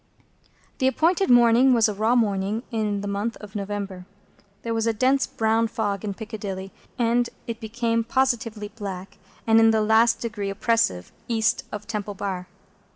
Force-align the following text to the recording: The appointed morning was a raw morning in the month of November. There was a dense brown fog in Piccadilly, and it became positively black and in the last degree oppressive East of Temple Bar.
The 0.79 0.87
appointed 0.87 1.29
morning 1.29 1.75
was 1.75 1.87
a 1.87 1.93
raw 1.93 2.15
morning 2.15 2.63
in 2.71 3.01
the 3.01 3.07
month 3.07 3.37
of 3.37 3.53
November. 3.55 4.07
There 4.63 4.73
was 4.73 4.87
a 4.87 4.93
dense 4.93 5.27
brown 5.27 5.67
fog 5.67 6.03
in 6.03 6.15
Piccadilly, 6.15 6.71
and 6.97 7.29
it 7.45 7.59
became 7.59 8.03
positively 8.03 8.69
black 8.69 9.19
and 9.45 9.59
in 9.59 9.69
the 9.69 9.81
last 9.81 10.19
degree 10.19 10.49
oppressive 10.49 11.11
East 11.27 11.65
of 11.71 11.85
Temple 11.85 12.15
Bar. 12.15 12.47